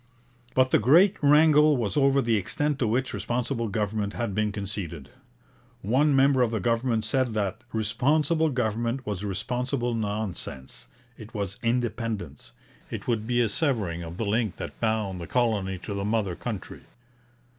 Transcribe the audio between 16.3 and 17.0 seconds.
country.'